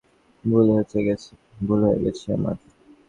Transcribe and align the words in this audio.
ভুল 0.43 0.65
হয়েছে 0.69 0.97
গেছে 1.07 1.31
আমার। 2.37 2.55